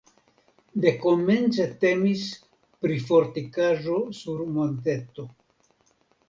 [0.85, 2.23] Dekomence temis
[2.85, 5.29] pri fortikaĵo sur monteto.